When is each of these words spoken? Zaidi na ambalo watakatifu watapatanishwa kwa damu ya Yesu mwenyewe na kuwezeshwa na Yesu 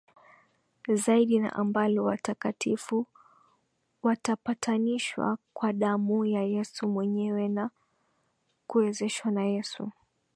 Zaidi 0.93 1.39
na 1.39 1.53
ambalo 1.53 2.03
watakatifu 2.03 3.05
watapatanishwa 4.03 5.37
kwa 5.53 5.73
damu 5.73 6.25
ya 6.25 6.43
Yesu 6.43 6.87
mwenyewe 6.87 7.47
na 7.47 7.69
kuwezeshwa 8.67 9.31
na 9.31 9.43
Yesu 9.43 9.91